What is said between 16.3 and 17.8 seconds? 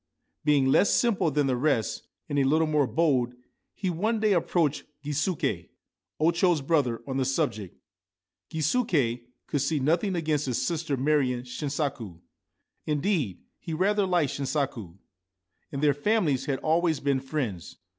had always been friends.